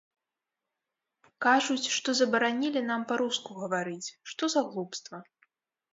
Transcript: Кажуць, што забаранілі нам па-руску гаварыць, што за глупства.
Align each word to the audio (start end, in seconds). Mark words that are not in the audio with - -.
Кажуць, 1.47 1.91
што 1.97 2.09
забаранілі 2.21 2.81
нам 2.89 3.01
па-руску 3.11 3.49
гаварыць, 3.61 4.13
што 4.33 4.43
за 4.55 4.61
глупства. 4.71 5.17